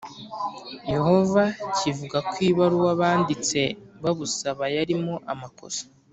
Yehova 0.93 1.43
kivuga 1.77 2.17
ko 2.29 2.35
ibaruwa 2.49 2.91
banditse 3.01 3.59
babusaba 4.03 4.63
yarimo 4.75 5.13
amakosa 5.33 5.83